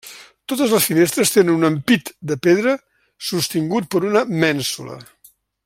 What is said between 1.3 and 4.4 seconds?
tenen un ampit de pedra sostingut per una